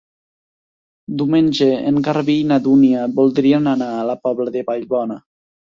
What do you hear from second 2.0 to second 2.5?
Garbí i